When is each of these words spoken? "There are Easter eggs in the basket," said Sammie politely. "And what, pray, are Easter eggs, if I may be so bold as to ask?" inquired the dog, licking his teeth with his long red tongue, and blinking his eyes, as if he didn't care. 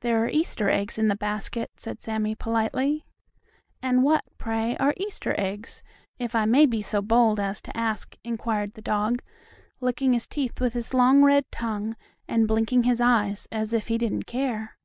"There 0.00 0.18
are 0.24 0.28
Easter 0.28 0.68
eggs 0.68 0.98
in 0.98 1.06
the 1.06 1.14
basket," 1.14 1.70
said 1.76 2.00
Sammie 2.00 2.34
politely. 2.34 3.06
"And 3.80 4.02
what, 4.02 4.24
pray, 4.36 4.76
are 4.78 4.94
Easter 4.96 5.32
eggs, 5.38 5.84
if 6.18 6.34
I 6.34 6.44
may 6.44 6.66
be 6.66 6.82
so 6.82 7.00
bold 7.00 7.38
as 7.38 7.62
to 7.62 7.76
ask?" 7.76 8.16
inquired 8.24 8.74
the 8.74 8.82
dog, 8.82 9.22
licking 9.80 10.12
his 10.12 10.26
teeth 10.26 10.60
with 10.60 10.72
his 10.72 10.92
long 10.92 11.22
red 11.22 11.44
tongue, 11.52 11.94
and 12.26 12.48
blinking 12.48 12.82
his 12.82 13.00
eyes, 13.00 13.46
as 13.52 13.72
if 13.72 13.86
he 13.86 13.96
didn't 13.96 14.26
care. 14.26 14.76